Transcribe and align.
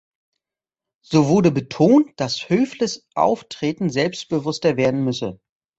So 1.03 1.27
wurde 1.27 1.51
betont, 1.51 2.19
dass 2.19 2.49
Höfles 2.49 3.07
Auftreten 3.13 3.91
selbstbewusster 3.91 4.75
werden 4.75 5.03
müsse. 5.05 5.39